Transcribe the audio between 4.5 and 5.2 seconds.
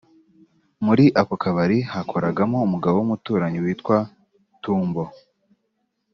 Tumbo